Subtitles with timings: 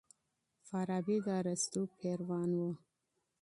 [0.67, 2.61] فارابي د ارسطو پیروان و.